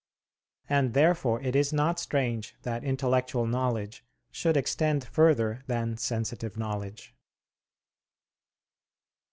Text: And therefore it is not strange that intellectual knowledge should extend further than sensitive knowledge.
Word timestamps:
And 0.67 0.95
therefore 0.95 1.39
it 1.43 1.55
is 1.55 1.71
not 1.71 1.99
strange 1.99 2.55
that 2.63 2.83
intellectual 2.83 3.45
knowledge 3.45 4.03
should 4.31 4.57
extend 4.57 5.03
further 5.05 5.61
than 5.67 5.95
sensitive 5.97 6.57
knowledge. 6.57 7.13